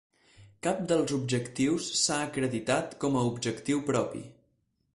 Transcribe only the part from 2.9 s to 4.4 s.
com a objectiu propi.